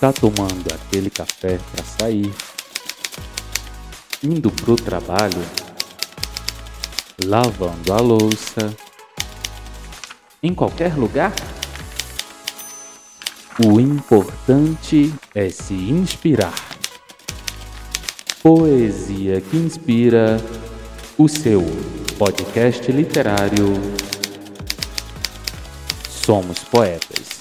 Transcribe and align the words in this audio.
Tá 0.00 0.12
tomando 0.12 0.72
aquele 0.72 1.10
café 1.10 1.58
para 1.72 1.84
sair, 1.84 2.32
indo 4.22 4.48
pro 4.48 4.76
trabalho, 4.76 5.44
lavando 7.24 7.92
a 7.92 7.96
louça, 7.96 8.72
em 10.40 10.54
qualquer 10.54 10.94
lugar? 10.96 11.32
O 13.66 13.80
importante 13.80 15.12
é 15.34 15.50
se 15.50 15.74
inspirar. 15.74 16.54
Poesia 18.40 19.40
que 19.40 19.56
inspira 19.56 20.40
o 21.18 21.28
seu 21.28 21.64
podcast 22.16 22.92
literário. 22.92 23.66
Somos 26.08 26.60
poetas. 26.60 27.37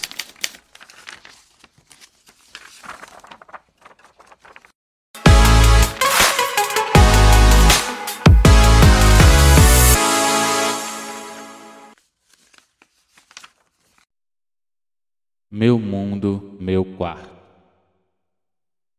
Meu 15.50 15.80
mundo, 15.80 16.58
meu 16.60 16.84
quarto. 16.84 17.38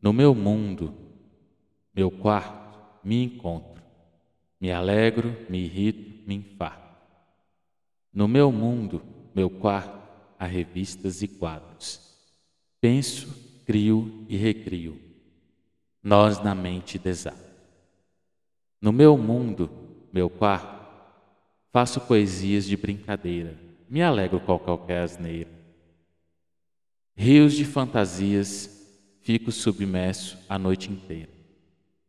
No 0.00 0.14
meu 0.14 0.34
mundo, 0.34 0.94
meu 1.94 2.10
quarto, 2.10 2.80
me 3.04 3.22
encontro. 3.22 3.82
Me 4.58 4.72
alegro, 4.72 5.36
me 5.50 5.58
irrito, 5.58 6.26
me 6.26 6.36
infarto. 6.36 7.02
No 8.10 8.26
meu 8.26 8.50
mundo, 8.50 9.02
meu 9.34 9.50
quarto, 9.50 9.98
há 10.38 10.46
revistas 10.46 11.20
e 11.20 11.28
quadros. 11.28 12.16
Penso, 12.80 13.62
crio 13.66 14.24
e 14.26 14.34
recrio. 14.34 14.98
Nós 16.02 16.42
na 16.42 16.54
mente 16.54 16.98
desato. 16.98 17.36
No 18.80 18.90
meu 18.90 19.18
mundo, 19.18 19.70
meu 20.10 20.30
quarto, 20.30 20.82
faço 21.70 22.00
poesias 22.00 22.64
de 22.64 22.76
brincadeira. 22.76 23.54
Me 23.86 24.02
alegro 24.02 24.40
com 24.40 24.58
qualquer 24.58 25.02
asneira 25.02 25.57
Rios 27.20 27.54
de 27.54 27.64
fantasias, 27.64 28.70
fico 29.22 29.50
submerso 29.50 30.38
a 30.48 30.56
noite 30.56 30.88
inteira. 30.88 31.28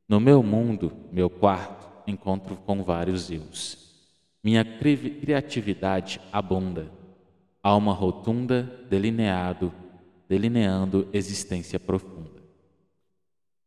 No 0.08 0.20
meu 0.20 0.44
mundo, 0.44 0.94
meu 1.12 1.32
quarto, 1.32 1.90
encontro 2.06 2.56
com 2.58 2.84
vários 2.84 3.32
eus. 3.32 4.06
Minha 4.44 4.64
cri 4.64 4.96
criatividade 4.96 6.22
abunda, 6.32 6.92
alma 7.64 7.92
rotunda, 7.92 8.62
delineado, 8.88 9.74
delineando 10.28 11.10
existência 11.12 11.80
profunda. 11.80 12.44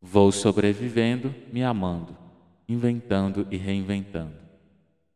Vou 0.01 0.31
sobrevivendo, 0.31 1.35
me 1.53 1.65
amando, 1.65 2.17
inventando 2.69 3.49
e 3.51 3.57
reinventando. 3.57 4.37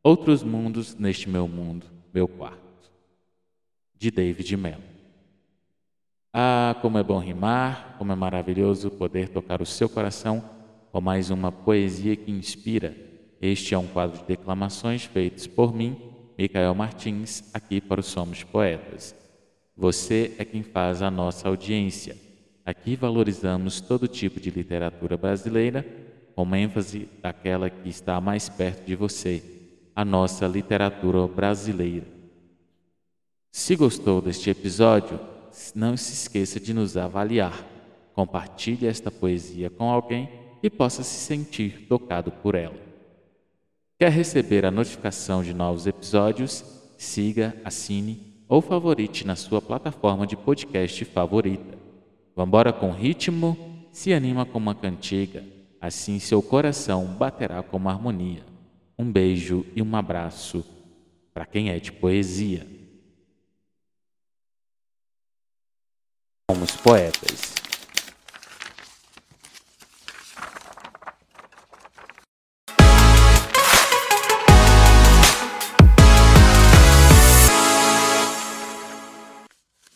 Outros 0.02 0.42
mundos 0.42 0.96
neste 0.96 1.28
meu 1.28 1.46
mundo, 1.46 1.86
meu 2.12 2.26
quarto. 2.26 2.90
De 3.96 4.10
David 4.10 4.56
Mello. 4.56 4.95
Como 6.74 6.98
é 6.98 7.02
bom 7.02 7.18
rimar, 7.18 7.96
como 7.98 8.12
é 8.12 8.14
maravilhoso 8.14 8.90
poder 8.90 9.28
tocar 9.28 9.62
o 9.62 9.66
seu 9.66 9.88
coração 9.88 10.42
com 10.92 11.00
mais 11.00 11.30
uma 11.30 11.52
poesia 11.52 12.16
que 12.16 12.30
inspira. 12.30 12.96
Este 13.40 13.74
é 13.74 13.78
um 13.78 13.86
quadro 13.86 14.18
de 14.18 14.24
declamações 14.24 15.04
feitos 15.04 15.46
por 15.46 15.74
mim, 15.74 15.96
Micael 16.38 16.74
Martins, 16.74 17.44
aqui 17.52 17.80
para 17.80 18.00
o 18.00 18.02
Somos 18.02 18.42
Poetas. 18.42 19.14
Você 19.76 20.34
é 20.38 20.44
quem 20.44 20.62
faz 20.62 21.02
a 21.02 21.10
nossa 21.10 21.48
audiência. 21.48 22.16
Aqui 22.64 22.96
valorizamos 22.96 23.80
todo 23.80 24.08
tipo 24.08 24.40
de 24.40 24.50
literatura 24.50 25.16
brasileira, 25.16 25.86
com 26.34 26.56
ênfase 26.56 27.08
daquela 27.22 27.70
que 27.70 27.88
está 27.88 28.20
mais 28.20 28.48
perto 28.48 28.86
de 28.86 28.96
você, 28.96 29.42
a 29.94 30.04
nossa 30.04 30.46
literatura 30.46 31.26
brasileira. 31.26 32.06
Se 33.52 33.76
gostou 33.76 34.20
deste 34.20 34.50
episódio, 34.50 35.18
não 35.74 35.96
se 35.96 36.12
esqueça 36.12 36.60
de 36.60 36.72
nos 36.72 36.96
avaliar. 36.96 37.64
Compartilhe 38.14 38.86
esta 38.86 39.10
poesia 39.10 39.70
com 39.70 39.90
alguém 39.90 40.28
que 40.60 40.70
possa 40.70 41.02
se 41.02 41.18
sentir 41.18 41.86
tocado 41.88 42.30
por 42.30 42.54
ela. 42.54 42.76
Quer 43.98 44.10
receber 44.10 44.64
a 44.64 44.70
notificação 44.70 45.42
de 45.42 45.54
novos 45.54 45.86
episódios? 45.86 46.64
Siga, 46.98 47.54
assine 47.64 48.34
ou 48.48 48.60
favorite 48.60 49.26
na 49.26 49.36
sua 49.36 49.60
plataforma 49.60 50.26
de 50.26 50.36
podcast 50.36 51.04
favorita. 51.06 51.78
Vambora 52.34 52.72
com 52.72 52.90
ritmo? 52.90 53.56
Se 53.90 54.12
anima 54.12 54.44
com 54.44 54.58
uma 54.58 54.74
cantiga, 54.74 55.42
assim 55.80 56.18
seu 56.18 56.42
coração 56.42 57.06
baterá 57.06 57.62
com 57.62 57.78
uma 57.78 57.90
harmonia. 57.90 58.44
Um 58.98 59.10
beijo 59.10 59.64
e 59.74 59.82
um 59.82 59.96
abraço 59.96 60.64
para 61.32 61.46
quem 61.46 61.70
é 61.70 61.78
de 61.78 61.92
poesia. 61.92 62.66
Somos 66.48 66.76
poetas. 66.76 67.65